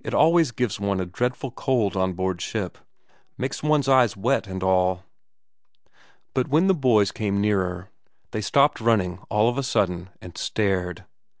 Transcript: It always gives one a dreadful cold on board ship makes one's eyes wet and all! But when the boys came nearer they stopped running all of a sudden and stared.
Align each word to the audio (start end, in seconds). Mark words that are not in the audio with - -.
It 0.00 0.14
always 0.14 0.52
gives 0.52 0.78
one 0.78 1.00
a 1.00 1.06
dreadful 1.06 1.50
cold 1.50 1.96
on 1.96 2.12
board 2.12 2.40
ship 2.40 2.78
makes 3.36 3.64
one's 3.64 3.88
eyes 3.88 4.16
wet 4.16 4.46
and 4.46 4.62
all! 4.62 5.02
But 6.34 6.46
when 6.46 6.68
the 6.68 6.72
boys 6.72 7.10
came 7.10 7.40
nearer 7.40 7.90
they 8.30 8.42
stopped 8.42 8.80
running 8.80 9.18
all 9.28 9.48
of 9.48 9.58
a 9.58 9.64
sudden 9.64 10.10
and 10.22 10.38
stared. 10.38 11.04